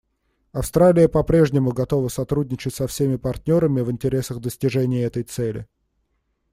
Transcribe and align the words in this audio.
Австралия 0.51 1.07
попрежнему 1.07 1.73
готова 1.73 2.07
сотрудничать 2.07 2.73
со 2.73 2.87
всеми 2.87 3.17
партнерами 3.17 3.81
в 3.81 3.91
интересах 3.91 4.39
достижения 4.39 5.03
этой 5.03 5.21
цели. 5.21 5.67